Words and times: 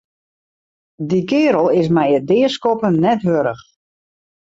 Dy 1.09 1.21
keardel 1.29 1.67
is 1.79 1.87
my 1.95 2.07
it 2.17 2.25
deaskoppen 2.29 2.95
net 3.03 3.21
wurdich. 3.27 3.65